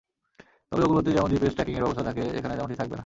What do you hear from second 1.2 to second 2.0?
GPS ট্র্যাকিংয়ের